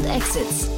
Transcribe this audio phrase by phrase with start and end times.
[0.00, 0.68] und Exits.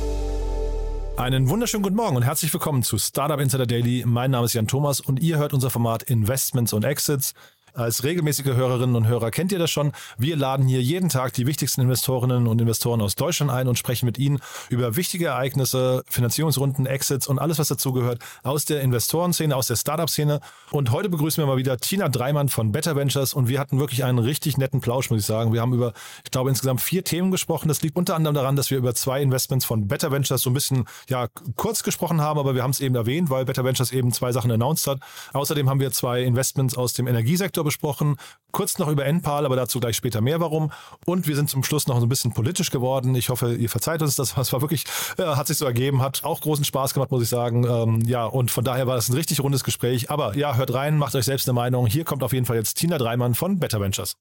[1.16, 4.02] Einen wunderschönen guten Morgen und herzlich willkommen zu Startup Insider Daily.
[4.06, 7.34] Mein Name ist Jan Thomas und ihr hört unser Format Investments und Exits.
[7.74, 9.92] Als regelmäßige Hörerinnen und Hörer kennt ihr das schon.
[10.18, 14.04] Wir laden hier jeden Tag die wichtigsten Investorinnen und Investoren aus Deutschland ein und sprechen
[14.04, 19.68] mit ihnen über wichtige Ereignisse, Finanzierungsrunden, Exits und alles, was dazugehört aus der Investorenszene, aus
[19.68, 20.40] der Startup-Szene.
[20.70, 24.04] Und heute begrüßen wir mal wieder Tina Dreimann von Better Ventures und wir hatten wirklich
[24.04, 25.54] einen richtig netten Plausch, muss ich sagen.
[25.54, 27.68] Wir haben über, ich glaube, insgesamt vier Themen gesprochen.
[27.68, 30.54] Das liegt unter anderem daran, dass wir über zwei Investments von Better Ventures so ein
[30.54, 34.12] bisschen, ja, kurz gesprochen haben, aber wir haben es eben erwähnt, weil Better Ventures eben
[34.12, 35.00] zwei Sachen announced hat.
[35.32, 38.16] Außerdem haben wir zwei Investments aus dem Energiesektor Sektor besprochen,
[38.52, 40.72] kurz noch über NPAL, aber dazu gleich später mehr warum.
[41.06, 43.14] Und wir sind zum Schluss noch so ein bisschen politisch geworden.
[43.14, 44.36] Ich hoffe, ihr verzeiht uns das.
[44.36, 44.84] Es war wirklich,
[45.18, 47.64] äh, hat sich so ergeben, hat auch großen Spaß gemacht, muss ich sagen.
[47.64, 50.10] Ähm, ja, und von daher war das ein richtig rundes Gespräch.
[50.10, 51.86] Aber ja, hört rein, macht euch selbst eine Meinung.
[51.86, 54.16] Hier kommt auf jeden Fall jetzt Tina Dreimann von Better Ventures.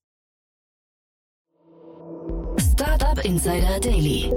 [2.73, 4.31] Startup Insider Daily.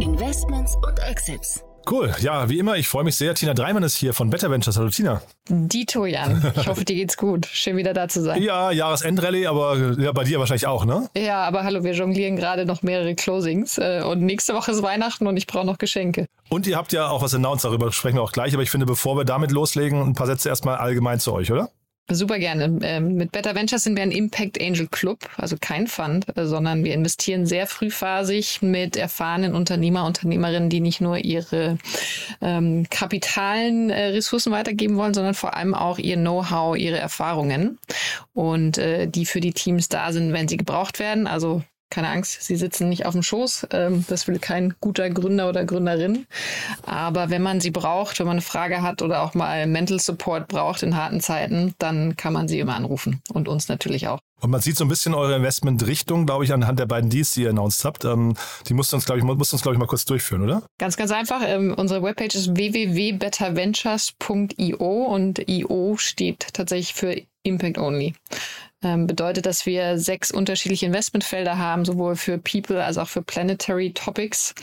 [0.00, 1.62] Investments und Exits.
[1.90, 2.12] Cool.
[2.20, 3.34] Ja, wie immer, ich freue mich sehr.
[3.34, 4.76] Tina Dreimann ist hier von Better Ventures.
[4.76, 5.20] Hallo Tina.
[5.48, 6.52] Dito Jan.
[6.56, 7.46] Ich hoffe, dir geht's gut.
[7.46, 8.40] Schön wieder da zu sein.
[8.42, 11.10] Ja, Jahresendrallye, aber ja, bei dir wahrscheinlich auch, ne?
[11.16, 15.26] Ja, aber hallo, wir jonglieren gerade noch mehrere Closings äh, und nächste Woche ist Weihnachten
[15.26, 16.26] und ich brauche noch Geschenke.
[16.48, 18.86] Und ihr habt ja auch was announced, darüber sprechen wir auch gleich, aber ich finde,
[18.86, 21.70] bevor wir damit loslegen, ein paar Sätze erstmal allgemein zu euch, oder?
[22.14, 22.78] Super gerne.
[22.82, 26.84] Ähm, mit Better Ventures sind wir ein Impact Angel Club, also kein Fund, äh, sondern
[26.84, 31.78] wir investieren sehr frühphasig mit erfahrenen Unternehmer, Unternehmerinnen, die nicht nur ihre
[32.40, 37.78] ähm, kapitalen äh, Ressourcen weitergeben wollen, sondern vor allem auch ihr Know-how, ihre Erfahrungen
[38.34, 41.26] und äh, die für die Teams da sind, wenn sie gebraucht werden.
[41.26, 43.68] Also keine Angst, sie sitzen nicht auf dem Schoß.
[43.70, 46.26] Ähm, das will kein guter Gründer oder Gründerin.
[46.84, 50.48] Aber wenn man sie braucht, wenn man eine Frage hat oder auch mal Mental Support
[50.48, 54.18] braucht in harten Zeiten, dann kann man sie immer anrufen und uns natürlich auch.
[54.40, 57.42] Und man sieht so ein bisschen eure Investmentrichtung, glaube ich, anhand der beiden Deals, die
[57.42, 58.04] ihr announced habt.
[58.04, 58.34] Ähm,
[58.66, 60.64] die musst du uns, glaube ich, musst uns, glaube ich, mal kurz durchführen, oder?
[60.78, 61.42] Ganz, ganz einfach.
[61.44, 68.14] Ähm, unsere Webpage ist www.betterventures.io und IO steht tatsächlich für Impact Only.
[68.84, 73.92] Ähm, bedeutet, dass wir sechs unterschiedliche Investmentfelder haben, sowohl für People als auch für Planetary
[73.92, 74.54] Topics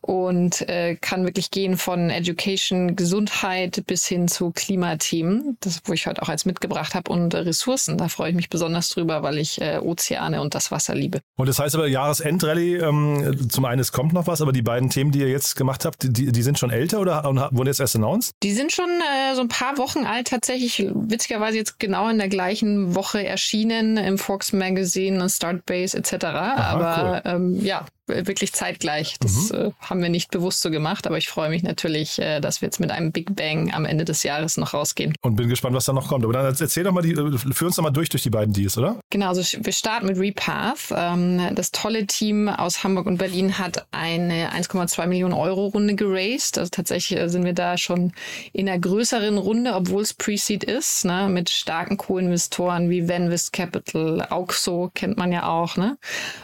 [0.00, 6.08] und äh, kann wirklich gehen von Education, Gesundheit bis hin zu Klimathemen, das wo ich
[6.08, 7.96] heute auch als mitgebracht habe und Ressourcen.
[7.96, 11.20] Da freue ich mich besonders drüber, weil ich äh, Ozeane und das Wasser liebe.
[11.36, 14.90] Und das heißt aber Jahresendrallye, ähm, zum einen es kommt noch was, aber die beiden
[14.90, 17.94] Themen, die ihr jetzt gemacht habt, die, die sind schon älter oder wurden jetzt erst
[17.94, 18.32] announced?
[18.42, 22.28] Die sind schon äh, so ein paar Wochen alt, tatsächlich witzigerweise jetzt genau in der
[22.28, 26.24] gleichen Woche erschienen erschienen im Fox Magazine, Startbase etc.
[26.24, 27.32] Aha, Aber cool.
[27.32, 29.16] ähm, ja, wirklich zeitgleich.
[29.20, 29.58] Das mhm.
[29.58, 32.66] äh, haben wir nicht bewusst so gemacht, aber ich freue mich natürlich, äh, dass wir
[32.66, 35.14] jetzt mit einem Big Bang am Ende des Jahres noch rausgehen.
[35.22, 36.24] Und bin gespannt, was da noch kommt.
[36.24, 38.52] Aber dann erzähl doch mal, die, äh, führ uns doch mal durch durch die beiden
[38.52, 39.00] Deals, oder?
[39.10, 40.92] Genau, also wir starten mit Repath.
[40.94, 46.58] Ähm, das tolle Team aus Hamburg und Berlin hat eine 1,2 Millionen Euro Runde geraced.
[46.58, 48.12] Also tatsächlich äh, sind wir da schon
[48.52, 54.26] in einer größeren Runde, obwohl es Pre-Seed ist, ne, mit starken Co-Investoren wie Venvest Capital,
[54.30, 55.98] Auxo kennt man ja auch, ne,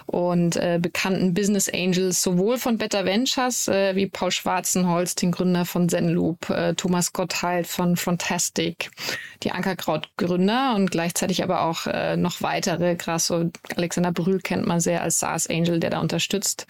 [0.06, 5.32] und äh, bekannten Business Business Angels, sowohl von Better Ventures äh, wie Paul Schwarzenholz, den
[5.32, 8.90] Gründer von Zenloop, äh, Thomas Gottheit von Frontastic,
[9.42, 14.80] die Ankerkraut-Gründer und gleichzeitig aber auch äh, noch weitere, krass, so Alexander Brühl kennt man
[14.80, 16.66] sehr als SaaS Angel, der da unterstützt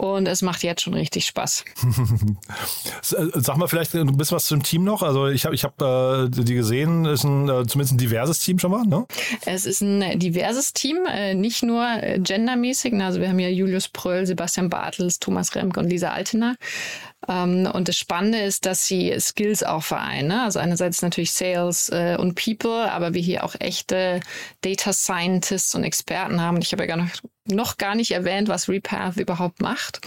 [0.00, 1.62] und es macht jetzt schon richtig Spaß.
[3.02, 5.02] Sag mal vielleicht ein bisschen was zum Team noch.
[5.02, 8.58] Also ich habe ich hab, äh, die gesehen, ist ein, äh, zumindest ein diverses Team
[8.58, 9.06] schon mal, ne?
[9.44, 12.94] Es ist ein diverses Team, äh, nicht nur äh, gendermäßig.
[12.94, 16.56] Also wir haben ja Julius Pröll, Sebastian Bartels, Thomas Remke und Lisa Altener.
[17.28, 20.28] Ähm, und das Spannende ist, dass sie Skills auch vereinen.
[20.28, 20.42] Ne?
[20.42, 24.20] Also einerseits natürlich Sales äh, und People, aber wir hier auch echte
[24.62, 26.58] Data Scientists und Experten haben.
[26.62, 27.10] Ich habe ja gar noch,
[27.50, 30.00] noch gar nicht erwähnt, was Repath überhaupt macht.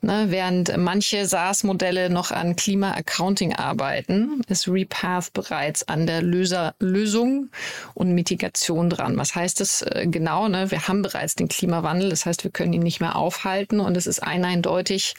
[0.00, 0.26] Ne?
[0.28, 7.50] Während manche SaaS-Modelle noch an Klima-Accounting arbeiten, ist Repath bereits an der Löser Lösung
[7.94, 9.16] und Mitigation dran.
[9.16, 10.48] Was heißt das äh, genau?
[10.48, 10.70] Ne?
[10.70, 14.06] Wir haben bereits den Klimawandel, das heißt, wir können ihn nicht mehr aufhalten und es
[14.06, 15.14] ist eindeutig,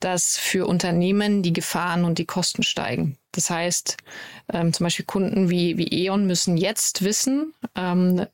[0.00, 3.16] dass für Unternehmen die Gefahren und die Kosten steigen.
[3.32, 3.96] Das heißt,
[4.52, 8.26] ähm, zum Beispiel Kunden wie, wie E.ON müssen jetzt wissen, ähm,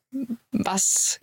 [0.52, 1.20] was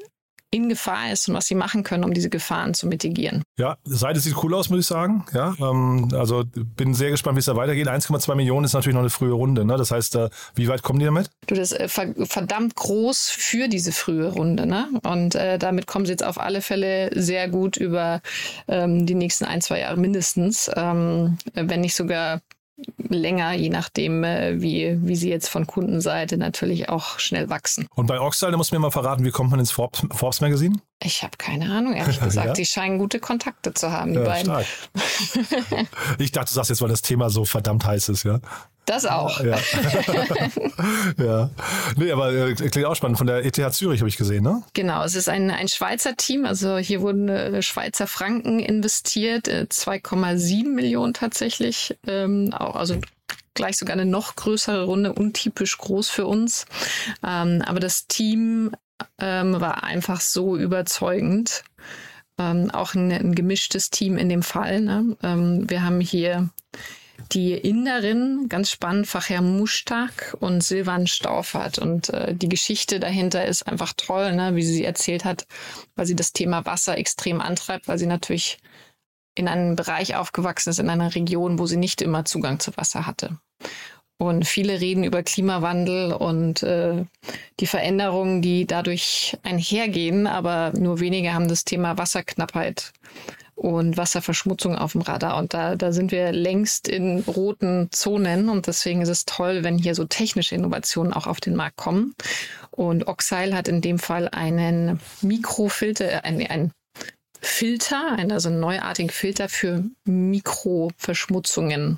[0.51, 3.41] in Gefahr ist und was sie machen können, um diese Gefahren zu mitigieren.
[3.57, 5.25] Ja, die Seite sieht cool aus, muss ich sagen.
[5.33, 7.87] Ja, ähm, also bin sehr gespannt, wie es da weitergeht.
[7.87, 9.63] 1,2 Millionen ist natürlich noch eine frühe Runde.
[9.63, 9.77] Ne?
[9.77, 11.29] Das heißt, äh, wie weit kommen die damit?
[11.47, 14.65] Du, das ist äh, verdammt groß für diese frühe Runde.
[14.65, 14.89] Ne?
[15.03, 18.21] Und äh, damit kommen sie jetzt auf alle Fälle sehr gut über
[18.67, 22.41] ähm, die nächsten ein, zwei Jahre mindestens, ähm, wenn nicht sogar
[23.09, 27.87] länger, je nachdem, äh, wie, wie sie jetzt von Kundenseite natürlich auch schnell wachsen.
[27.95, 30.77] Und bei Oxal, da muss mir mal verraten, wie kommt man ins Forbes, Forbes Magazine?
[31.03, 32.47] Ich habe keine Ahnung, ehrlich gesagt.
[32.47, 32.53] ja?
[32.53, 34.53] Die scheinen gute Kontakte zu haben, die ja, beiden.
[36.19, 38.39] ich dachte, du sagst jetzt, weil das Thema so verdammt heiß ist, ja.
[38.85, 39.39] Das auch.
[39.41, 39.59] Ja.
[41.17, 41.49] ja.
[41.95, 43.19] Nee, aber äh, klingt auch spannend.
[43.19, 44.63] Von der ETH Zürich habe ich gesehen, ne?
[44.73, 46.45] Genau, es ist ein, ein Schweizer Team.
[46.45, 51.95] Also hier wurden äh, Schweizer Franken investiert, äh, 2,7 Millionen tatsächlich.
[52.07, 52.99] Ähm, auch, also
[53.53, 56.65] gleich sogar eine noch größere Runde, untypisch groß für uns.
[57.23, 58.71] Ähm, aber das Team
[59.19, 61.63] ähm, war einfach so überzeugend.
[62.37, 64.81] Ähm, auch ein, ein, gemischtes Team in dem Fall.
[64.81, 65.17] Ne?
[65.21, 66.49] Ähm, wir haben hier
[67.31, 71.79] die Inderin, ganz spannend, Fachherr Mustak und Silvan Staufert.
[71.79, 74.55] Und äh, die Geschichte dahinter ist einfach toll, ne?
[74.55, 75.45] wie sie erzählt hat,
[75.95, 78.59] weil sie das Thema Wasser extrem antreibt, weil sie natürlich
[79.35, 83.05] in einem Bereich aufgewachsen ist, in einer Region, wo sie nicht immer Zugang zu Wasser
[83.05, 83.37] hatte.
[84.21, 87.05] Und viele reden über Klimawandel und äh,
[87.59, 92.93] die Veränderungen, die dadurch einhergehen, aber nur wenige haben das Thema Wasserknappheit
[93.55, 95.37] und Wasserverschmutzung auf dem Radar.
[95.37, 98.49] Und da, da sind wir längst in roten Zonen.
[98.49, 102.13] Und deswegen ist es toll, wenn hier so technische Innovationen auch auf den Markt kommen.
[102.69, 106.71] Und Oxile hat in dem Fall einen Mikrofilter, äh, ein, ein
[107.39, 111.97] Filter, also einen neuartigen Filter für Mikroverschmutzungen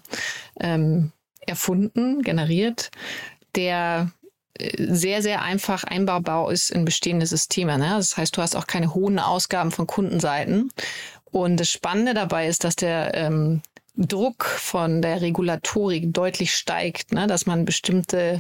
[0.62, 1.12] ähm,
[1.48, 2.92] erfunden, generiert,
[3.56, 4.12] der
[4.56, 7.78] äh, sehr, sehr einfach einbaubar ist in bestehende Systeme.
[7.78, 7.94] Ne?
[7.96, 10.72] Das heißt, du hast auch keine hohen Ausgaben von Kundenseiten.
[11.26, 13.62] Und das Spannende dabei ist, dass der ähm,
[13.96, 17.28] Druck von der Regulatorik deutlich steigt, ne?
[17.28, 18.40] dass man bestimmte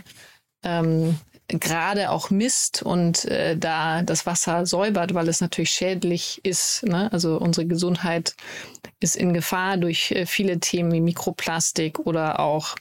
[0.63, 1.17] ähm,
[1.59, 6.83] gerade auch misst und äh, da das Wasser säubert, weil es natürlich schädlich ist.
[6.83, 7.11] Ne?
[7.11, 8.35] Also unsere Gesundheit
[8.99, 12.75] ist in Gefahr durch äh, viele Themen wie Mikroplastik oder auch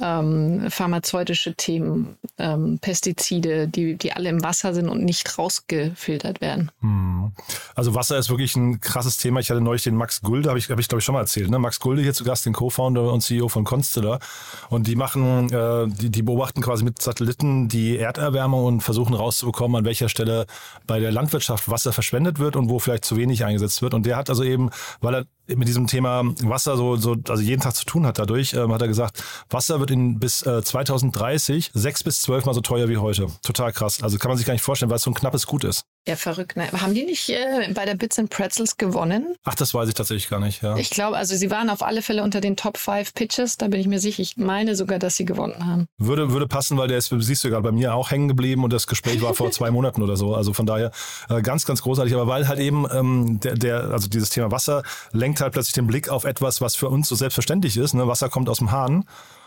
[0.00, 6.70] ähm, pharmazeutische Themen, ähm, Pestizide, die, die alle im Wasser sind und nicht rausgefiltert werden.
[6.80, 7.32] Hm.
[7.74, 9.40] Also Wasser ist wirklich ein krasses Thema.
[9.40, 11.50] Ich hatte neulich den Max Gulde, habe ich, hab ich glaube ich schon mal erzählt.
[11.50, 11.58] Ne?
[11.58, 14.20] Max Gulde hier zu Gast, den Co-Founder und CEO von Constellar.
[14.68, 19.76] Und die machen, äh, die, die beobachten quasi mit Satelliten die Erderwärmung und versuchen rauszubekommen,
[19.78, 20.46] an welcher Stelle
[20.86, 23.94] bei der Landwirtschaft Wasser verschwendet wird und wo vielleicht zu wenig eingesetzt wird.
[23.94, 24.70] Und der hat also eben,
[25.00, 28.54] weil er mit diesem Thema Wasser so, so also jeden Tag zu tun hat dadurch,
[28.54, 32.60] ähm, hat er gesagt, Wasser wird in bis äh, 2030 sechs bis zwölf Mal so
[32.60, 33.28] teuer wie heute.
[33.42, 34.02] Total krass.
[34.02, 35.84] Also kann man sich gar nicht vorstellen, weil es so ein knappes Gut ist.
[36.08, 36.56] Ja, verrückt.
[36.56, 36.70] Ne?
[36.70, 39.34] Haben die nicht äh, bei der Bits and Pretzels gewonnen?
[39.42, 40.76] Ach, das weiß ich tatsächlich gar nicht, ja.
[40.76, 43.80] Ich glaube, also sie waren auf alle Fälle unter den Top 5 Pitches, da bin
[43.80, 44.22] ich mir sicher.
[44.22, 45.88] Ich meine sogar, dass sie gewonnen haben.
[45.98, 48.72] Würde, würde passen, weil der ist, siehst du gerade, bei mir auch hängen geblieben und
[48.72, 50.34] das Gespräch war vor zwei Monaten oder so.
[50.36, 50.92] Also von daher
[51.28, 52.14] äh, ganz, ganz großartig.
[52.14, 55.88] Aber weil halt eben ähm, der, der, also dieses Thema Wasser lenkt halt plötzlich den
[55.88, 57.94] Blick auf etwas, was für uns so selbstverständlich ist.
[57.94, 58.06] Ne?
[58.06, 59.04] Wasser kommt aus dem Hahn.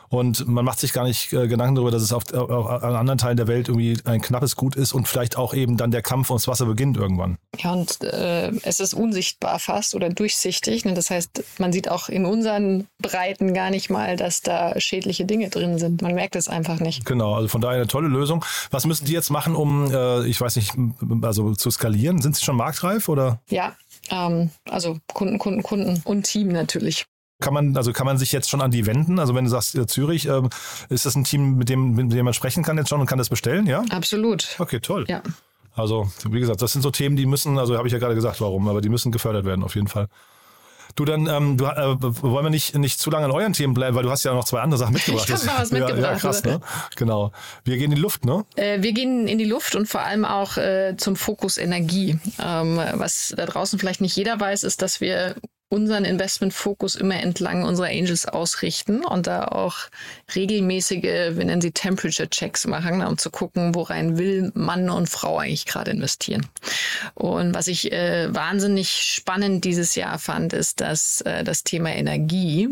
[0.09, 3.19] Und man macht sich gar nicht äh, Gedanken darüber, dass es auf, auf, an anderen
[3.19, 6.29] Teilen der Welt irgendwie ein knappes Gut ist und vielleicht auch eben dann der Kampf
[6.29, 7.37] ums Wasser beginnt irgendwann.
[7.57, 10.85] Ja, und äh, es ist unsichtbar fast oder durchsichtig.
[10.85, 10.93] Ne?
[10.95, 15.49] Das heißt, man sieht auch in unseren Breiten gar nicht mal, dass da schädliche Dinge
[15.49, 16.01] drin sind.
[16.01, 17.05] Man merkt es einfach nicht.
[17.05, 18.43] Genau, also von daher eine tolle Lösung.
[18.71, 20.73] Was müssen die jetzt machen, um, äh, ich weiß nicht,
[21.21, 22.21] also zu skalieren?
[22.21, 23.41] Sind sie schon marktreif oder?
[23.49, 23.75] Ja,
[24.09, 27.05] ähm, also Kunden, Kunden, Kunden und Team natürlich.
[27.41, 29.17] Kann man, also kann man sich jetzt schon an die wenden?
[29.17, 30.41] Also wenn du sagst äh, Zürich, äh,
[30.89, 33.17] ist das ein Team, mit dem, mit dem man sprechen kann jetzt schon und kann
[33.17, 33.83] das bestellen, ja?
[33.91, 34.55] Absolut.
[34.59, 35.05] Okay, toll.
[35.07, 35.23] Ja.
[35.73, 38.41] Also, wie gesagt, das sind so Themen, die müssen, also habe ich ja gerade gesagt,
[38.41, 40.09] warum, aber die müssen gefördert werden, auf jeden Fall.
[40.95, 43.95] Du dann, ähm, du, äh, wollen wir nicht, nicht zu lange an euren Themen bleiben,
[43.95, 45.29] weil du hast ja noch zwei andere Sachen mitgebracht.
[45.29, 45.97] Ich habe noch was mitgebracht.
[46.03, 46.59] Ja, ja, krass, ne?
[46.97, 47.31] Genau.
[47.63, 48.43] Wir gehen in die Luft, ne?
[48.57, 52.19] Äh, wir gehen in die Luft und vor allem auch äh, zum Fokus Energie.
[52.43, 55.35] Ähm, was da draußen vielleicht nicht jeder weiß, ist, dass wir
[55.69, 59.77] unseren Investmentfokus immer entlang unserer Angels ausrichten und da auch
[60.35, 65.37] regelmäßige, wir nennen sie Temperature Checks machen, um zu gucken, worein will Mann und Frau
[65.37, 66.47] eigentlich gerade investieren.
[67.13, 72.67] Und was ich äh, wahnsinnig spannend dieses Jahr fand, ist, dass äh, das Thema Energie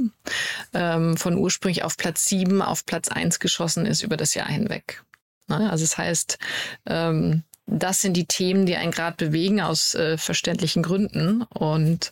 [0.73, 5.03] ähm, von ursprünglich auf Platz sieben auf Platz eins geschossen ist über das Jahr hinweg.
[5.47, 5.69] Ne?
[5.69, 6.39] Also das heißt,
[6.87, 12.11] ähm, das sind die Themen, die einen gerade bewegen aus äh, verständlichen Gründen und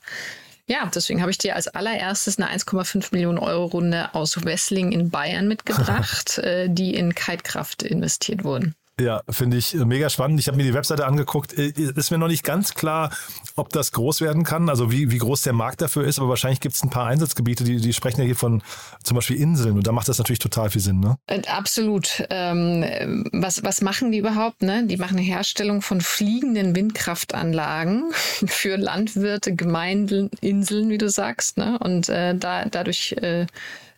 [0.68, 5.10] ja, deswegen habe ich dir als allererstes eine 1,5 Millionen Euro Runde aus Wessling in
[5.10, 8.76] Bayern mitgebracht, äh, die in Kitekraft investiert wurden.
[9.00, 10.40] Ja, finde ich mega spannend.
[10.40, 11.58] Ich habe mir die Webseite angeguckt.
[11.58, 13.12] Äh, ist mir noch nicht ganz klar,
[13.58, 16.62] ob das groß werden kann, also wie, wie groß der Markt dafür ist, aber wahrscheinlich
[16.62, 18.64] gibt es ein paar Einsatzgebiete, die, die sprechen ja hier von
[19.04, 21.18] zum Beispiel Inseln und da macht das natürlich total viel Sinn, ne?
[21.28, 22.24] Äh, absolut.
[22.30, 24.62] Ähm, was, was machen die überhaupt?
[24.62, 24.86] Ne?
[24.88, 28.12] Die machen eine Herstellung von fliegenden Windkraftanlagen
[28.46, 31.58] für Landwirte, Gemeinden, Inseln, wie du sagst.
[31.58, 31.78] Ne?
[31.80, 33.46] Und äh, da, dadurch äh,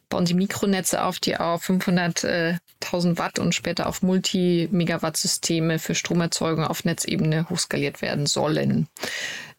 [0.10, 6.86] bauen sie Mikronetze auf, die auf 500.000 Watt und später auf Multi-Megawatt-Systeme für Stromerzeugung auf
[6.86, 8.88] Netzebene hochskaliert werden sollen.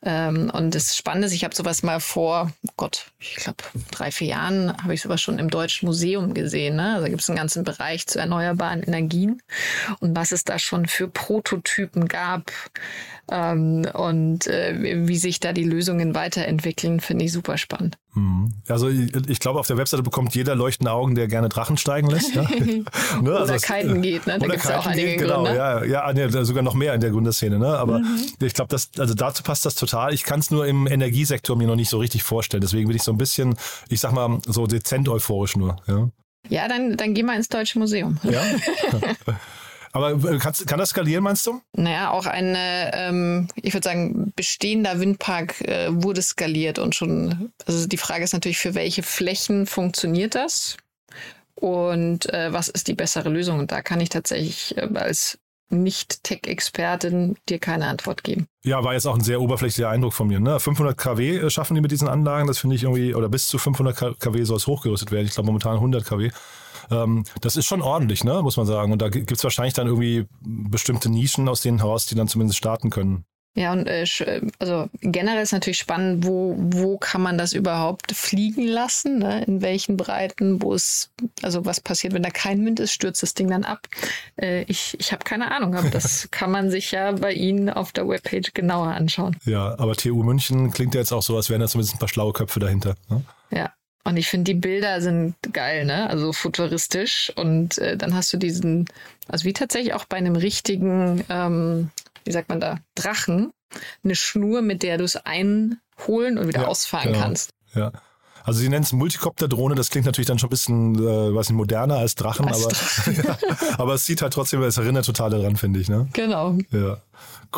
[0.00, 4.12] Ähm, und das Spannende ist, ich habe sowas mal vor, oh Gott, ich glaube, drei,
[4.12, 6.76] vier Jahren habe ich sowas schon im Deutschen Museum gesehen.
[6.76, 6.93] Ne?
[6.93, 9.43] Also da gibt es einen ganzen Bereich zu erneuerbaren Energien
[9.99, 12.52] und was es da schon für Prototypen gab
[13.31, 17.99] ähm, und äh, wie sich da die Lösungen weiterentwickeln, finde ich super spannend.
[18.15, 18.53] Mhm.
[18.69, 22.09] Also ich, ich glaube, auf der Webseite bekommt jeder leuchtende Augen, der gerne Drachen steigen
[22.09, 22.35] lässt.
[22.35, 22.43] Ja?
[22.49, 22.85] ne?
[23.21, 24.38] Oder also kiten geht, ne?
[24.38, 25.57] da gibt es auch einige geht, genau, Gründe.
[25.57, 27.59] Ja, ja nee, sogar noch mehr in der Gründerszene.
[27.59, 27.79] Ne?
[27.79, 28.21] Aber mhm.
[28.41, 30.12] ich glaube, also dazu passt das total.
[30.15, 32.61] Ich kann es nur im Energiesektor mir noch nicht so richtig vorstellen.
[32.61, 33.57] Deswegen bin ich so ein bisschen,
[33.88, 35.77] ich sag mal, so dezent euphorisch nur.
[35.87, 36.09] Ja,
[36.49, 38.19] ja dann, dann geh mal ins Deutsche Museum.
[38.25, 38.43] Ja.
[39.92, 41.61] Aber äh, kann, das skalieren, meinst du?
[41.75, 47.87] Naja, auch ein, ähm, ich würde sagen, bestehender Windpark äh, wurde skaliert und schon, also
[47.87, 50.76] die Frage ist natürlich, für welche Flächen funktioniert das?
[51.54, 53.59] Und äh, was ist die bessere Lösung?
[53.59, 55.38] Und da kann ich tatsächlich äh, als
[55.71, 58.47] nicht-Tech-Expertin dir keine Antwort geben.
[58.64, 60.40] Ja, war jetzt auch ein sehr oberflächlicher Eindruck von mir.
[60.40, 60.59] Ne?
[60.61, 63.59] 500 kW äh, schaffen die mit diesen Anlagen, das finde ich irgendwie, oder bis zu
[63.59, 65.26] 500 kW soll es hochgerüstet werden.
[65.26, 66.30] Ich glaube momentan 100 kW.
[66.90, 68.42] Ähm, das ist schon ordentlich, ne?
[68.42, 68.92] muss man sagen.
[68.92, 72.58] Und da gibt es wahrscheinlich dann irgendwie bestimmte Nischen, aus denen heraus die dann zumindest
[72.58, 73.25] starten können.
[73.58, 74.06] Ja, und äh,
[74.61, 79.42] also generell ist natürlich spannend, wo, wo kann man das überhaupt fliegen lassen, ne?
[79.44, 81.11] in welchen Breiten, wo es,
[81.42, 83.88] also was passiert, wenn da kein Wind ist, stürzt das Ding dann ab.
[84.40, 87.90] Äh, ich ich habe keine Ahnung, aber das kann man sich ja bei Ihnen auf
[87.90, 89.37] der Webpage genauer anschauen.
[89.44, 92.08] Ja, aber TU München klingt ja jetzt auch so, als wären da zumindest ein paar
[92.08, 92.94] schlaue Köpfe dahinter.
[93.08, 93.25] Ne?
[93.50, 93.73] Ja,
[94.05, 96.09] und ich finde, die Bilder sind geil, ne?
[96.09, 97.33] Also futuristisch.
[97.37, 98.87] Und äh, dann hast du diesen,
[99.28, 101.90] also wie tatsächlich auch bei einem richtigen, ähm,
[102.25, 103.52] wie sagt man da, Drachen,
[104.02, 107.25] eine Schnur, mit der du es einholen und wieder ja, ausfahren genau.
[107.25, 107.50] kannst.
[107.75, 107.93] Ja.
[108.49, 111.57] Also sie nennen es Multikopter-Drohne, das klingt natürlich dann schon ein bisschen, äh, was nicht
[111.57, 113.14] moderner als Drachen, als aber, Drachen.
[113.26, 115.88] ja, aber es sieht halt trotzdem, es erinnert total daran, finde ich.
[115.88, 116.09] Ne?
[116.14, 116.57] Genau.
[116.71, 116.97] Ja.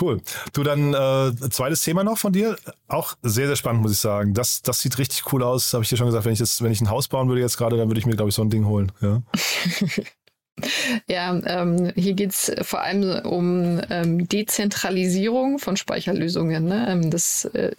[0.00, 0.20] Cool.
[0.52, 2.56] Du dann äh, zweites Thema noch von dir,
[2.88, 4.34] auch sehr sehr spannend muss ich sagen.
[4.34, 5.72] Das das sieht richtig cool aus.
[5.74, 7.56] Habe ich dir schon gesagt, wenn ich das wenn ich ein Haus bauen würde jetzt
[7.56, 8.92] gerade, dann würde ich mir glaube ich so ein Ding holen.
[9.00, 9.22] Ja.
[11.06, 16.66] Ja, ähm, hier geht es vor allem um ähm, Dezentralisierung von Speicherlösungen.
[16.66, 16.86] Ne?
[16.86, 17.74] Ähm, das äh,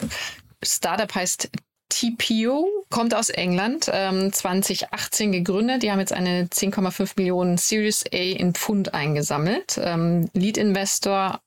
[0.63, 1.49] Startup heißt
[1.91, 5.83] TPO kommt aus England, ähm, 2018 gegründet.
[5.83, 9.79] Die haben jetzt eine 10,5 Millionen Series A in Pfund eingesammelt.
[9.83, 11.41] Ähm, Lead Investor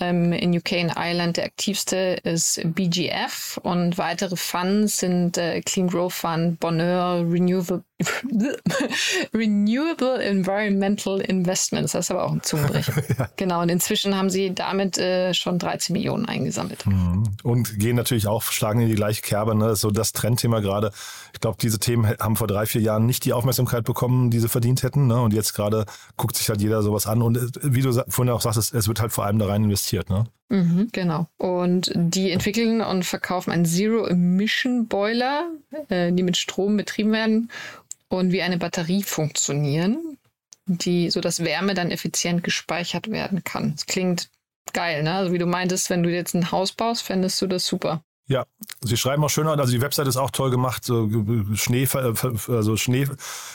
[0.00, 5.88] ähm, in UK und Ireland, der aktivste ist BGF und weitere Funds sind äh, Clean
[5.88, 7.84] Growth Fund, Bonheur, Renewable
[9.34, 12.92] Renewable Environmental Investments, das ist aber auch ein Zungenbrecher.
[13.18, 13.28] ja.
[13.36, 16.84] Genau, und inzwischen haben sie damit äh, schon 13 Millionen eingesammelt.
[16.86, 17.24] Mhm.
[17.42, 19.76] Und gehen natürlich auch, schlagen in die gleiche Kerbe, ne?
[19.76, 20.92] so das Trendthema gerade.
[21.32, 24.48] Ich glaube, diese Themen haben vor drei, vier Jahren nicht die Aufmerksamkeit bekommen, die sie
[24.48, 25.06] verdient hätten.
[25.06, 25.18] Ne?
[25.20, 25.86] Und jetzt gerade
[26.18, 27.22] guckt sich halt jeder sowas an.
[27.22, 30.10] Und äh, wie du vorhin auch sagst, es wird halt vor allem da rein investiert.
[30.10, 30.26] Ne?
[30.50, 31.28] Mhm, genau.
[31.38, 35.50] Und die entwickeln und verkaufen einen Zero-Emission-Boiler,
[35.88, 37.50] äh, die mit Strom betrieben werden
[38.08, 40.18] und wie eine Batterie funktionieren,
[40.66, 43.72] die, so dass Wärme dann effizient gespeichert werden kann.
[43.72, 44.30] Das klingt
[44.72, 45.14] geil, ne?
[45.14, 48.04] Also wie du meintest, wenn du jetzt ein Haus baust, fändest du das super.
[48.28, 48.44] Ja,
[48.80, 51.08] sie schreiben auch schön, also die Website ist auch toll gemacht, so
[51.54, 53.06] Schnee, also Schnee,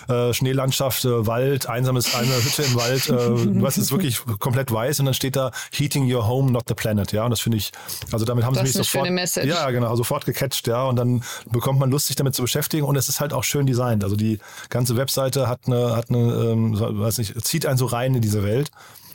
[0.07, 5.01] äh, Schneelandschaft, äh, Wald, einsames, eine Hütte im Wald, äh, was ist wirklich komplett weiß
[5.01, 7.73] und dann steht da Heating your home, not the planet, ja, und das finde ich,
[8.13, 9.09] also damit haben das sie mich sofort,
[9.43, 12.95] ja, genau, sofort gecatcht, ja, und dann bekommt man Lust, sich damit zu beschäftigen und
[12.95, 16.79] es ist halt auch schön designt, also die ganze Webseite hat eine, hat eine, ähm,
[16.79, 18.71] weiß nicht, zieht einen so rein in diese Welt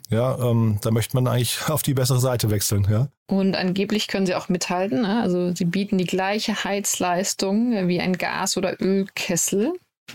[0.08, 3.08] ja, ähm, da möchte man eigentlich auf die bessere Seite wechseln, ja.
[3.26, 5.02] Und angeblich können sie auch mithalten.
[5.02, 5.20] Ne?
[5.20, 9.72] Also sie bieten die gleiche Heizleistung wie ein Gas- oder Ölkessel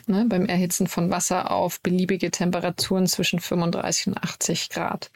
[0.08, 0.26] ne?
[0.30, 5.12] beim Erhitzen von Wasser auf beliebige Temperaturen zwischen 35 und 80 Grad.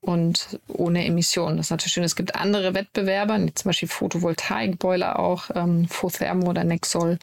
[0.00, 1.56] Und ohne Emissionen.
[1.56, 2.04] Das ist natürlich schön.
[2.04, 7.18] Es gibt andere Wettbewerber, zum Beispiel Photovoltaikboiler auch, ähm, Fothermo oder Nexol,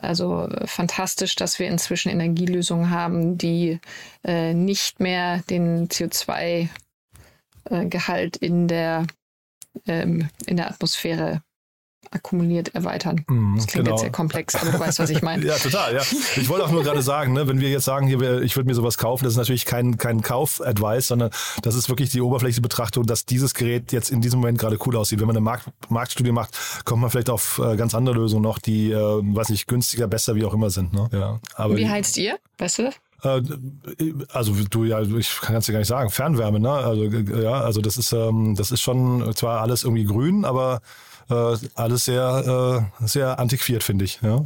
[0.00, 3.80] also äh, fantastisch, dass wir inzwischen Energielösungen haben, die
[4.24, 9.06] äh, nicht mehr den CO2-Gehalt äh, in der
[9.86, 11.42] ähm, in der Atmosphäre
[12.10, 13.24] akkumuliert erweitern.
[13.28, 13.96] Mm, das klingt genau.
[13.96, 15.44] jetzt sehr komplex, aber du weißt, was ich meine.
[15.46, 16.02] ja, total, ja.
[16.36, 18.74] Ich wollte auch nur gerade sagen, ne, wenn wir jetzt sagen, hier, ich würde mir
[18.74, 21.30] sowas kaufen, das ist natürlich kein, kein Kauf-Advice, sondern
[21.62, 24.96] das ist wirklich die oberflächliche Betrachtung, dass dieses Gerät jetzt in diesem Moment gerade cool
[24.96, 25.20] aussieht.
[25.20, 28.58] Wenn man eine Markt, Marktstudie macht, kommt man vielleicht auf äh, ganz andere Lösungen noch,
[28.58, 30.92] die, äh, weiß nicht, günstiger, besser, wie auch immer sind.
[30.92, 31.08] Ne?
[31.12, 32.38] Ja, aber Wie heizt ihr?
[32.58, 32.94] Weißt du das?
[33.22, 33.42] Äh,
[34.32, 36.10] also du ja, ich kann es dir gar nicht sagen.
[36.10, 36.70] Fernwärme, ne?
[36.70, 40.80] Also ja, also das ist ähm, das ist schon zwar alles irgendwie grün, aber
[41.32, 44.20] äh, alles sehr, äh, sehr antiquiert, finde ich.
[44.22, 44.44] Ja?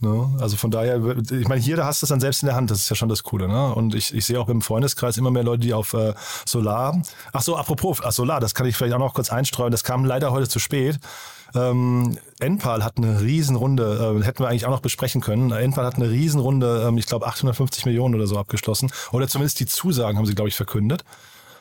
[0.00, 0.36] Ne?
[0.40, 2.70] Also von daher, ich meine, hier, da hast du es dann selbst in der Hand,
[2.70, 3.48] das ist ja schon das Coole.
[3.48, 3.74] Ne?
[3.74, 6.14] Und ich, ich sehe auch im Freundeskreis immer mehr Leute, die auf äh,
[6.46, 9.82] Solar, ach so, apropos, ach Solar, das kann ich vielleicht auch noch kurz einstreuen, das
[9.82, 11.00] kam leider heute zu spät.
[11.54, 15.50] Ähm, Enpal hat eine Riesenrunde, äh, hätten wir eigentlich auch noch besprechen können.
[15.50, 18.92] Enpal hat eine Riesenrunde, ähm, ich glaube 850 Millionen oder so abgeschlossen.
[19.12, 21.04] Oder zumindest die Zusagen haben sie, glaube ich, verkündet.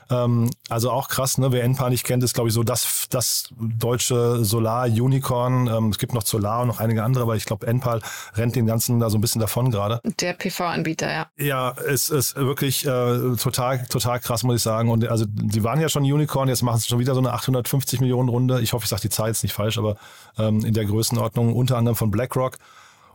[0.09, 1.51] Ähm, also auch krass, ne?
[1.51, 5.67] Wer Enpa nicht kennt, ist, glaube ich, so das, das deutsche Solar-Unicorn.
[5.67, 8.01] Ähm, es gibt noch Solar und noch einige andere, aber ich glaube, Enpal
[8.35, 9.99] rennt den ganzen da so ein bisschen davon gerade.
[10.19, 11.27] Der PV-Anbieter, ja.
[11.37, 14.89] Ja, es ist wirklich äh, total, total krass, muss ich sagen.
[14.89, 17.99] Und also die waren ja schon Unicorn, jetzt machen sie schon wieder so eine 850
[17.99, 18.61] Millionen Runde.
[18.61, 19.97] Ich hoffe, ich sage die Zahl jetzt nicht falsch, aber
[20.37, 22.57] ähm, in der Größenordnung unter anderem von BlackRock.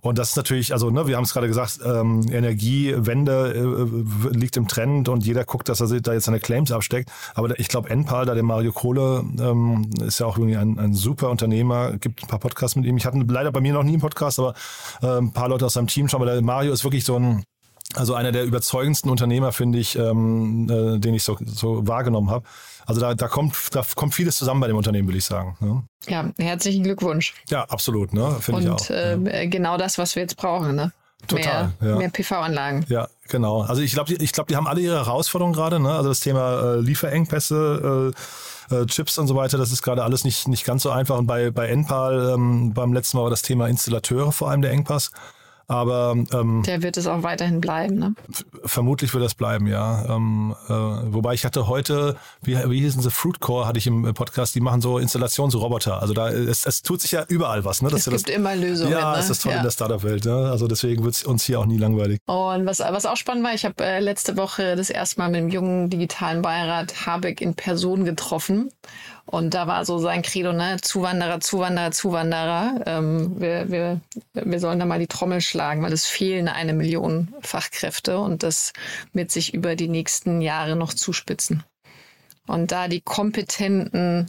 [0.02, 4.56] Und das ist natürlich, also ne, wir haben es gerade gesagt, ähm, Energiewende äh, liegt
[4.56, 7.08] im Trend und jeder guckt, dass er da jetzt seine Claims absteckt.
[7.34, 10.92] Aber ich glaube, Enpal, da der Mario Kohle, ähm, ist ja auch irgendwie ein, ein
[10.92, 12.96] super Unternehmer, gibt ein paar Podcasts mit ihm.
[12.96, 14.54] Ich hatte leider bei mir noch nie einen Podcast, aber
[15.02, 17.44] äh, ein paar Leute aus seinem Team schon, weil der Mario ist wirklich so ein
[17.94, 22.44] also einer der überzeugendsten Unternehmer, finde ich, ähm, äh, den ich so, so wahrgenommen habe.
[22.86, 25.56] Also da, da, kommt, da kommt vieles zusammen bei dem Unternehmen, würde ich sagen.
[25.60, 25.82] Ne?
[26.08, 27.34] Ja, herzlichen Glückwunsch.
[27.48, 28.36] Ja, absolut, ne?
[28.40, 28.80] Finde ich auch.
[28.80, 29.50] Und äh, ja.
[29.50, 30.92] genau das, was wir jetzt brauchen, ne?
[31.28, 31.72] Total.
[31.80, 31.96] Mehr, ja.
[31.96, 32.84] mehr PV-Anlagen.
[32.88, 33.62] Ja, genau.
[33.62, 35.78] Also ich glaube, die, ich glaub, die haben alle ihre Herausforderungen gerade.
[35.78, 35.94] Ne?
[35.94, 38.12] Also das Thema äh, Lieferengpässe,
[38.70, 41.18] äh, äh, Chips und so weiter, das ist gerade alles nicht, nicht ganz so einfach.
[41.18, 44.72] Und bei, bei Enpal ähm, beim letzten Mal war das Thema Installateure vor allem der
[44.72, 45.12] Engpass.
[45.72, 48.14] Aber ähm, der wird es auch weiterhin bleiben, ne?
[48.64, 50.04] Vermutlich wird das bleiben, ja.
[50.04, 54.54] Ähm, äh, wobei ich hatte heute, wie, wie hießen sie, Fruitcore hatte ich im Podcast,
[54.54, 56.02] die machen so Installationsroboter.
[56.02, 57.88] Also da es, es tut sich ja überall was, ne?
[57.88, 58.92] Dass es gibt das, immer Lösungen.
[58.92, 59.20] Ja, ne?
[59.20, 59.58] ist das toll ja.
[59.58, 60.26] in der Startup-Welt.
[60.26, 60.50] Ne?
[60.50, 62.20] Also deswegen wird es uns hier auch nie langweilig.
[62.26, 65.40] Und was, was auch spannend war, ich habe äh, letzte Woche das erste Mal mit
[65.40, 68.70] dem jungen digitalen Beirat Habeck in Person getroffen.
[69.26, 70.78] Und da war so sein Credo, ne?
[70.80, 72.82] Zuwanderer, Zuwanderer, Zuwanderer.
[72.86, 74.00] Ähm, wir, wir,
[74.34, 78.72] wir sollen da mal die Trommel schlagen, weil es fehlen eine Million Fachkräfte und das
[79.12, 81.62] wird sich über die nächsten Jahre noch zuspitzen.
[82.46, 84.28] Und da die kompetenten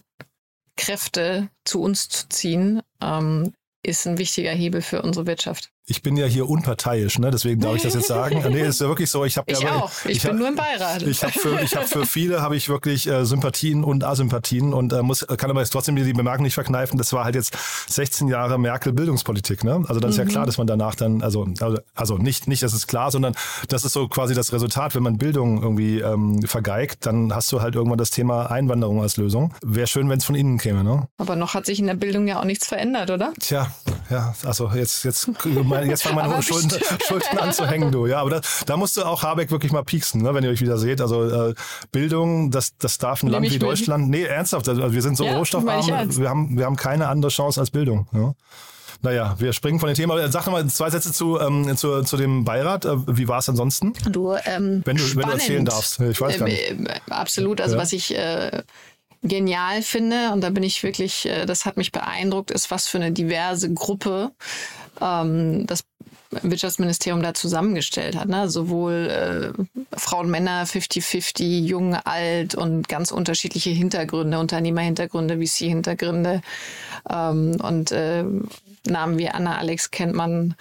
[0.77, 3.53] Kräfte zu uns zu ziehen, ähm,
[3.83, 7.29] ist ein wichtiger Hebel für unsere Wirtschaft ich bin ja hier unparteiisch, ne?
[7.29, 8.41] deswegen darf ich das jetzt sagen.
[8.49, 9.25] nee, ist ja wirklich so.
[9.25, 9.91] Ich, hab ich ja, auch.
[10.05, 11.01] Ich, ich bin hab, nur im Beirat.
[11.01, 14.93] Ich habe für, ich hab für viele habe ich wirklich äh, Sympathien und Asympathien und
[14.93, 16.97] äh, muss, kann aber jetzt trotzdem die Bemerkung nicht verkneifen.
[16.97, 17.57] Das war halt jetzt
[17.89, 19.65] 16 Jahre Merkel Bildungspolitik.
[19.65, 19.83] Ne?
[19.87, 20.23] Also dann ist mhm.
[20.23, 23.35] ja klar, dass man danach dann, also, also, also nicht, nicht, das ist klar, sondern
[23.67, 24.95] das ist so quasi das Resultat.
[24.95, 29.17] Wenn man Bildung irgendwie ähm, vergeigt, dann hast du halt irgendwann das Thema Einwanderung als
[29.17, 29.53] Lösung.
[29.61, 30.85] Wäre schön, wenn es von innen käme.
[30.85, 31.09] Ne?
[31.17, 33.33] Aber noch hat sich in der Bildung ja auch nichts verändert, oder?
[33.37, 33.67] Tja,
[34.09, 35.29] ja, also jetzt, jetzt,
[35.81, 36.71] jetzt fangen meine Schulden,
[37.07, 38.05] Schulden anzuhängen, du.
[38.05, 40.61] Ja, aber da, da musst du auch Habeck wirklich mal pieksen, ne, wenn ihr euch
[40.61, 41.01] wieder seht.
[41.01, 41.53] Also äh,
[41.91, 44.09] Bildung, das, das darf ein Land wie Deutschland.
[44.09, 44.67] Nee, ernsthaft.
[44.69, 45.87] Also wir sind so ja, rohstoffarm.
[46.17, 48.07] Wir haben, wir haben keine andere Chance als Bildung.
[48.13, 48.33] Ja.
[49.03, 50.31] Naja, wir springen von dem Thema.
[50.31, 52.85] Sag noch mal zwei Sätze zu, ähm, zu, zu dem Beirat.
[52.85, 53.93] Äh, wie war es ansonsten?
[54.09, 55.99] Du, ähm, wenn, du, wenn du erzählen darfst.
[55.99, 56.71] Ich weiß gar nicht.
[56.71, 57.59] Äh, absolut.
[57.59, 57.81] Also ja.
[57.81, 58.63] was ich äh,
[59.21, 62.97] genial finde, und da bin ich wirklich, äh, das hat mich beeindruckt, ist, was für
[62.97, 64.31] eine diverse Gruppe
[65.01, 65.83] ähm, das
[66.41, 68.27] Wirtschaftsministerium da zusammengestellt hat.
[68.27, 68.49] Ne?
[68.49, 76.41] Sowohl äh, Frauen, Männer, 50-50, jung, alt und ganz unterschiedliche Hintergründe, Unternehmerhintergründe, VC-Hintergründe.
[77.09, 78.23] Ähm, und äh,
[78.87, 80.55] Namen wie Anna Alex kennt man,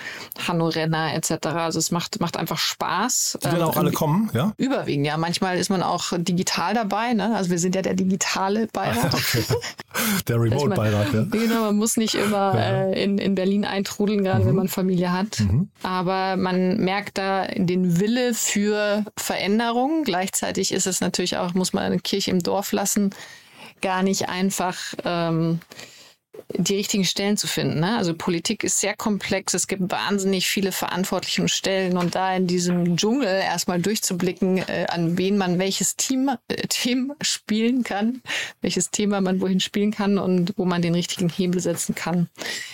[0.46, 1.46] Hanno Renner etc.
[1.48, 3.38] Also es macht, macht einfach Spaß.
[3.42, 4.52] Die dann ähm, auch alle kommen, ja?
[4.56, 5.16] Überwiegend, ja.
[5.16, 7.14] Manchmal ist man auch digital dabei.
[7.14, 7.34] Ne?
[7.34, 9.14] Also wir sind ja der digitale Beirat.
[9.14, 9.44] okay.
[10.28, 11.24] Der Remote-Beirat, ja.
[11.24, 12.84] Genau, man muss nicht immer ja.
[12.84, 14.48] äh, in, in Berlin eintrudeln, gerade mhm.
[14.48, 15.40] wenn man Familie hat.
[15.40, 15.68] Mhm.
[15.82, 20.04] Aber man merkt da den Wille für Veränderung.
[20.04, 23.10] Gleichzeitig ist es natürlich auch, muss man eine Kirche im Dorf lassen,
[23.80, 24.78] gar nicht einfach.
[25.04, 25.60] Ähm,
[26.54, 27.80] die richtigen Stellen zu finden.
[27.80, 27.96] Ne?
[27.96, 29.54] Also Politik ist sehr komplex.
[29.54, 35.18] Es gibt wahnsinnig viele verantwortliche Stellen und da in diesem Dschungel erstmal durchzublicken, äh, an
[35.18, 38.22] wen man welches Team, äh, Team spielen kann,
[38.60, 42.28] welches Thema man wohin spielen kann und wo man den richtigen Hebel setzen kann,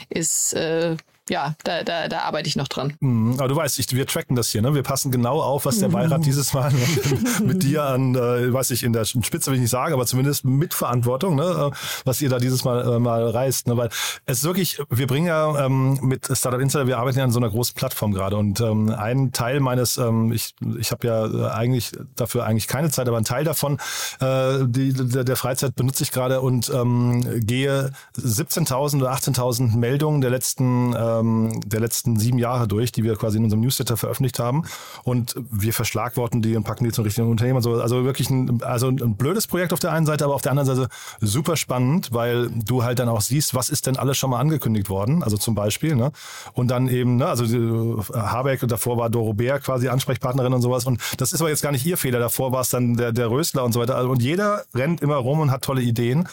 [0.08, 0.96] ist äh,
[1.28, 2.94] ja, da, da, da arbeite ich noch dran.
[3.00, 4.74] Mhm, aber du weißt, ich, wir tracken das hier, ne?
[4.74, 6.72] Wir passen genau auf, was der Beirat dieses Mal
[7.44, 10.44] mit dir an, äh, weiß ich, in der Spitze will ich nicht sagen, aber zumindest
[10.44, 11.70] mit Verantwortung, ne?
[12.04, 13.66] was ihr da dieses Mal äh, mal reißt.
[13.66, 13.76] Ne?
[13.76, 13.88] Weil
[14.26, 17.38] es ist wirklich, wir bringen ja ähm, mit Startup Insider, wir arbeiten ja an so
[17.38, 21.92] einer großen Plattform gerade und ähm, ein Teil meines, ähm, ich, ich habe ja eigentlich
[22.16, 23.78] dafür eigentlich keine Zeit, aber ein Teil davon,
[24.20, 30.20] äh, die, der, der Freizeit benutze ich gerade und ähm, gehe 17.000 oder 18.000 Meldungen
[30.20, 33.96] der letzten äh, ähm, der letzten sieben Jahre durch, die wir quasi in unserem Newsletter
[33.96, 34.64] veröffentlicht haben.
[35.04, 37.74] Und wir verschlagworten die und packen die zum richtigen Unternehmen und so.
[37.74, 40.66] Also wirklich ein, also ein blödes Projekt auf der einen Seite, aber auf der anderen
[40.66, 40.88] Seite
[41.20, 44.90] super spannend, weil du halt dann auch siehst, was ist denn alles schon mal angekündigt
[44.90, 45.22] worden.
[45.22, 46.12] Also zum Beispiel, ne?
[46.52, 50.86] Und dann eben, ne, also Habeck und davor war Doro Bär quasi Ansprechpartnerin und sowas.
[50.86, 52.18] Und das ist aber jetzt gar nicht ihr Fehler.
[52.18, 53.96] Davor war es dann der, der Rösler und so weiter.
[53.96, 56.28] Also, und jeder rennt immer rum und hat tolle Ideen.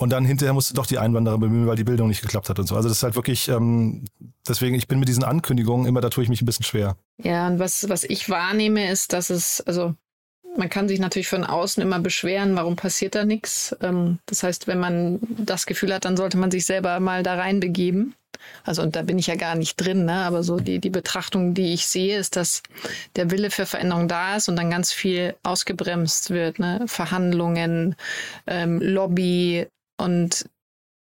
[0.00, 2.66] Und dann hinterher musste doch die Einwanderer bemühen, weil die Bildung nicht geklappt hat und
[2.66, 2.74] so.
[2.74, 4.06] Also das ist halt wirklich, ähm,
[4.48, 6.96] deswegen, ich bin mit diesen Ankündigungen immer, da tue ich mich ein bisschen schwer.
[7.22, 9.94] Ja, und was, was ich wahrnehme, ist, dass es, also
[10.56, 13.76] man kann sich natürlich von außen immer beschweren, warum passiert da nichts.
[13.82, 17.34] Ähm, das heißt, wenn man das Gefühl hat, dann sollte man sich selber mal da
[17.34, 18.14] reinbegeben.
[18.64, 20.24] Also, und da bin ich ja gar nicht drin, ne?
[20.24, 22.62] aber so die, die Betrachtung, die ich sehe, ist, dass
[23.16, 26.58] der Wille für Veränderung da ist und dann ganz viel ausgebremst wird.
[26.58, 26.84] Ne?
[26.86, 27.96] Verhandlungen,
[28.46, 29.66] ähm, Lobby,
[30.00, 30.48] und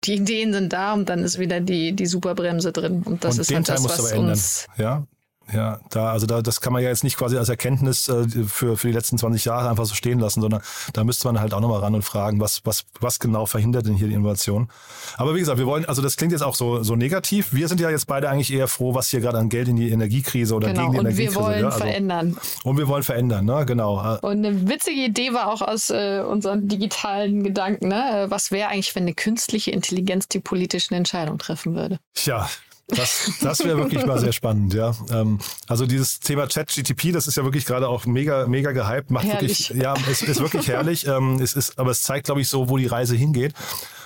[0.04, 3.02] die Ideen sind da und dann ist wieder die, die Superbremse drin.
[3.04, 4.66] Und das und ist den halt Teil das, was uns.
[4.76, 5.06] Ja,
[5.52, 8.76] ja, da, also da, das kann man ja jetzt nicht quasi als Erkenntnis äh, für,
[8.76, 11.60] für die letzten 20 Jahre einfach so stehen lassen, sondern da müsste man halt auch
[11.60, 14.68] nochmal ran und fragen, was, was, was genau verhindert denn hier die Innovation?
[15.16, 17.52] Aber wie gesagt, wir wollen, also das klingt jetzt auch so, so negativ.
[17.52, 19.90] Wir sind ja jetzt beide eigentlich eher froh, was hier gerade an Geld in die
[19.90, 21.38] Energiekrise oder genau, gegen die und Energiekrise.
[21.38, 22.36] Und wir wollen ja, also, verändern.
[22.64, 23.64] Und wir wollen verändern, ne?
[23.66, 24.18] Genau.
[24.22, 28.26] Und eine witzige Idee war auch aus äh, unseren digitalen Gedanken, ne?
[28.28, 31.98] Was wäre eigentlich, wenn eine künstliche Intelligenz die politischen Entscheidungen treffen würde?
[32.24, 32.48] Ja,
[32.88, 34.94] das, das wäre wirklich mal sehr spannend, ja.
[35.10, 39.24] Ähm, also dieses Thema Chat-GTP, das ist ja wirklich gerade auch mega, mega gehypt, macht
[39.24, 39.70] herrlich.
[39.70, 41.06] wirklich, ja, es ist wirklich herrlich.
[41.06, 43.54] Ähm, es ist, aber es zeigt, glaube ich, so, wo die Reise hingeht.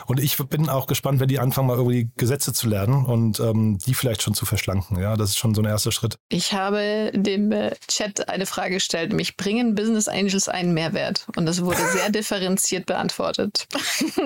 [0.08, 3.76] Und ich bin auch gespannt, wenn die anfangen, mal irgendwie Gesetze zu lernen und ähm,
[3.76, 4.98] die vielleicht schon zu verschlanken.
[4.98, 6.18] Ja, das ist schon so ein erster Schritt.
[6.30, 9.12] Ich habe dem äh, Chat eine Frage gestellt.
[9.12, 11.26] Mich bringen Business Angels einen Mehrwert?
[11.36, 13.66] Und das wurde sehr differenziert beantwortet.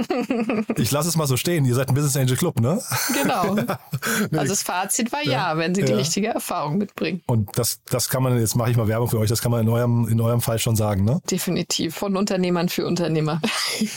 [0.76, 1.64] ich lasse es mal so stehen.
[1.64, 2.80] Ihr seid ein Business Angel Club, ne?
[3.20, 3.56] Genau.
[4.32, 5.88] Also das Fazit war ja, ja wenn sie ja.
[5.88, 7.22] die richtige Erfahrung mitbringen.
[7.26, 9.60] Und das, das kann man, jetzt mache ich mal Werbung für euch, das kann man
[9.60, 11.20] in eurem, in eurem Fall schon sagen, ne?
[11.30, 11.94] Definitiv.
[11.94, 13.40] Von Unternehmern für Unternehmer.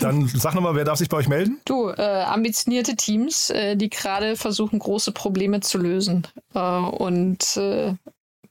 [0.02, 1.60] Dann sag nochmal, wer darf sich bei euch melden?
[1.66, 7.94] Du, äh, ambitionierte Teams, äh, die gerade versuchen, große Probleme zu lösen äh, und äh,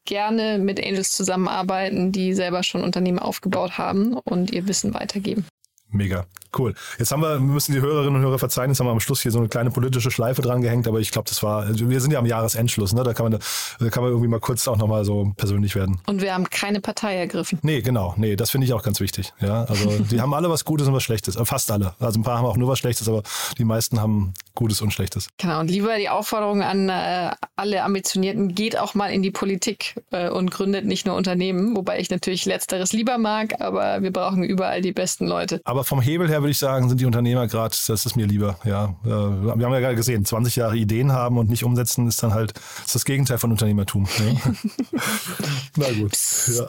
[0.05, 5.47] gerne mit Angels zusammenarbeiten, die selber schon Unternehmen aufgebaut haben und ihr Wissen weitergeben.
[5.95, 6.27] Mega.
[6.57, 6.75] Cool.
[6.99, 9.31] Jetzt haben wir, müssen die Hörerinnen und Hörer verzeihen, jetzt haben wir am Schluss hier
[9.31, 12.13] so eine kleine politische Schleife dran gehängt, aber ich glaube, das war, also wir sind
[12.13, 13.03] ja am Jahresendschluss, ne?
[13.03, 13.41] Da kann man,
[13.81, 16.01] da kann man irgendwie mal kurz auch nochmal so persönlich werden.
[16.07, 17.59] Und wir haben keine Partei ergriffen.
[17.63, 18.15] Nee, genau.
[18.17, 19.33] Nee, das finde ich auch ganz wichtig.
[19.41, 21.37] Ja, also die haben alle was Gutes und was Schlechtes.
[21.37, 21.95] Äh, fast alle.
[21.99, 23.23] Also ein paar haben auch nur was Schlechtes, aber
[23.59, 25.29] die meisten haben Gutes und Schlechtes.
[25.39, 25.61] Genau.
[25.61, 30.29] Und lieber die Aufforderung an äh, alle Ambitionierten, geht auch mal in die Politik äh,
[30.29, 34.81] und gründet nicht nur Unternehmen, wobei ich natürlich Letzteres lieber mag, aber wir brauchen überall
[34.81, 35.61] die besten Leute.
[35.65, 38.57] Aber vom Hebel her würde ich sagen, sind die Unternehmer gerade, das ist mir lieber.
[38.65, 42.23] Ja, äh, wir haben ja gerade gesehen, 20 Jahre Ideen haben und nicht umsetzen ist
[42.23, 44.07] dann halt ist das Gegenteil von Unternehmertum.
[44.19, 44.53] Ja.
[45.77, 46.17] Na gut.
[46.49, 46.67] Ja.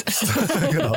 [0.72, 0.96] genau.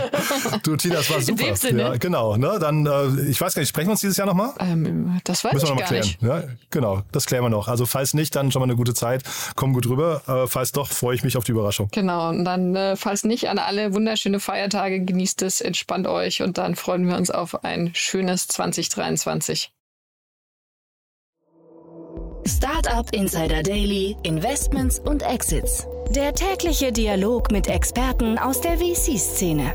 [0.63, 1.55] Du, Tina, das war super.
[1.71, 2.37] Ja, genau.
[2.37, 2.59] Ne?
[2.61, 4.53] Dann, äh, ich weiß gar nicht, sprechen wir uns dieses Jahr nochmal?
[4.61, 6.07] Ähm, das weiß Müssen wir ich noch mal klären.
[6.07, 6.23] Nicht.
[6.23, 7.69] Ja, genau, das klären wir noch.
[7.69, 9.23] Also falls nicht, dann schon mal eine gute Zeit.
[9.57, 10.23] Komm gut rüber.
[10.27, 11.89] Äh, falls doch, freue ich mich auf die Überraschung.
[11.93, 12.31] Genau.
[12.31, 15.01] Und dann, äh, falls nicht, an alle wunderschöne Feiertage.
[15.01, 19.71] Genießt es, entspannt euch und dann freuen wir uns auf ein schönes 2023.
[22.47, 25.87] Startup Insider Daily, Investments und Exits.
[26.09, 29.75] Der tägliche Dialog mit Experten aus der VC-Szene.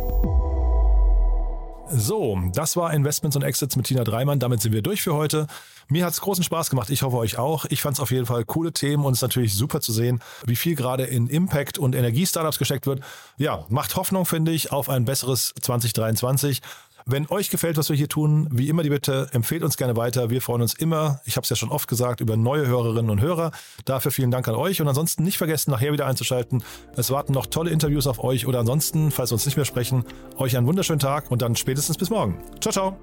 [1.95, 4.39] So, das war Investments und Exits mit Tina Dreimann.
[4.39, 5.45] Damit sind wir durch für heute.
[5.89, 6.89] Mir hat es großen Spaß gemacht.
[6.89, 7.65] Ich hoffe euch auch.
[7.69, 10.19] Ich fand es auf jeden Fall coole Themen und es ist natürlich super zu sehen,
[10.47, 13.01] wie viel gerade in Impact und Energiestartups gesteckt wird.
[13.37, 16.61] Ja, macht Hoffnung, finde ich, auf ein besseres 2023.
[17.05, 20.29] Wenn euch gefällt, was wir hier tun, wie immer die Bitte, empfehlt uns gerne weiter.
[20.29, 23.21] Wir freuen uns immer, ich habe es ja schon oft gesagt, über neue Hörerinnen und
[23.21, 23.51] Hörer.
[23.85, 26.63] Dafür vielen Dank an euch und ansonsten nicht vergessen, nachher wieder einzuschalten.
[26.95, 30.05] Es warten noch tolle Interviews auf euch oder ansonsten, falls wir uns nicht mehr sprechen,
[30.37, 32.37] euch einen wunderschönen Tag und dann spätestens bis morgen.
[32.61, 32.97] Ciao, ciao.